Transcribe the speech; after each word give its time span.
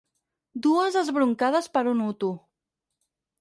Dues 0.67 0.97
esbroncades 1.01 1.69
per 1.77 1.85
a 1.85 1.93
un 1.93 2.03
hutu. 2.07 2.31